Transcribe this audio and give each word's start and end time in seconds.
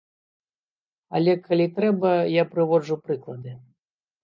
Але 1.19 1.35
калі 1.45 1.67
трэба, 1.77 2.11
я 2.41 2.49
прыводжу 2.55 3.01
прыклады. 3.07 3.57